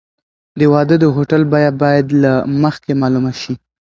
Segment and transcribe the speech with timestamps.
[0.59, 3.53] د واده د هوټل بیه باید له مخکې معلومه شي.